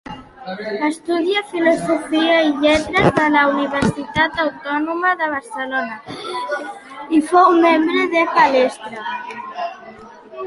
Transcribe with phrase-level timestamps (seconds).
[0.85, 6.61] Estudià filosofia i lletres a la Universitat Autònoma de Barcelona
[7.19, 9.05] i fou membre de Palestra.